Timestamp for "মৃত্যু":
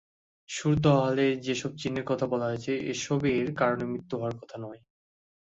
3.85-4.15